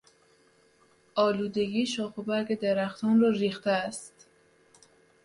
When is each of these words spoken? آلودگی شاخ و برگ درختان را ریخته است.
آلودگی 1.15 1.85
شاخ 1.85 2.17
و 2.17 2.23
برگ 2.23 2.59
درختان 2.59 3.19
را 3.21 3.29
ریخته 3.29 3.71
است. 3.71 4.27